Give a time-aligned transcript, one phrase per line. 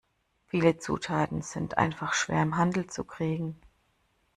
[0.47, 3.61] Viele Zutaten sind einfach schwer im Handel zu kriegen.